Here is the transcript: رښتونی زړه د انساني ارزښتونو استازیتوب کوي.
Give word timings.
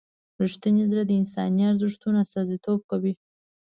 رښتونی 0.43 0.83
زړه 0.91 1.03
د 1.07 1.11
انساني 1.21 1.63
ارزښتونو 1.71 2.17
استازیتوب 2.25 2.79
کوي. 2.91 3.13